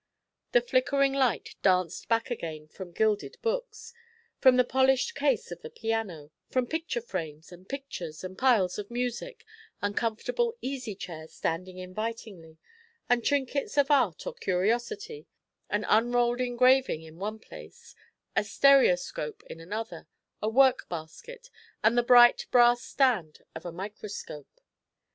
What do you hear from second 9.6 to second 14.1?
and comfortable easy chairs standing invitingly, and trinkets of